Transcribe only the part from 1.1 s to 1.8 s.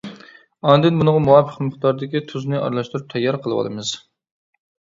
مۇۋاپىق